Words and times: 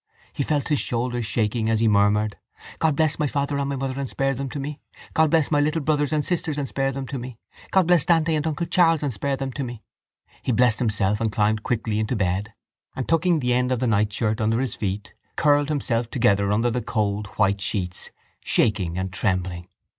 He 0.33 0.41
felt 0.41 0.69
his 0.69 0.79
shoulders 0.79 1.27
shaking 1.27 1.69
as 1.69 1.79
he 1.79 1.87
murmured: 1.87 2.35
God 2.79 2.95
bless 2.95 3.19
my 3.19 3.27
father 3.27 3.59
and 3.59 3.69
my 3.69 3.75
mother 3.75 3.99
and 3.99 4.09
spare 4.09 4.33
them 4.33 4.49
to 4.49 4.59
me! 4.59 4.79
God 5.13 5.29
bless 5.29 5.51
my 5.51 5.61
little 5.61 5.79
brothers 5.79 6.11
and 6.11 6.25
sisters 6.25 6.57
and 6.57 6.67
spare 6.67 6.91
them 6.91 7.05
to 7.09 7.19
me! 7.19 7.37
God 7.69 7.85
bless 7.85 8.03
Dante 8.03 8.33
and 8.33 8.47
uncle 8.47 8.65
Charles 8.65 9.03
and 9.03 9.13
spare 9.13 9.37
them 9.37 9.51
to 9.51 9.63
me! 9.63 9.83
He 10.41 10.51
blessed 10.53 10.79
himself 10.79 11.21
and 11.21 11.31
climbed 11.31 11.61
quickly 11.61 11.99
into 11.99 12.15
bed 12.15 12.51
and, 12.95 13.07
tucking 13.07 13.41
the 13.41 13.53
end 13.53 13.71
of 13.71 13.77
the 13.77 13.85
nightshirt 13.85 14.41
under 14.41 14.59
his 14.59 14.73
feet, 14.73 15.13
curled 15.35 15.69
himself 15.69 16.09
together 16.09 16.51
under 16.51 16.71
the 16.71 16.81
cold 16.81 17.27
white 17.37 17.61
sheets, 17.61 18.09
shaking 18.39 18.97
and 18.97 19.13
trembling. 19.13 19.67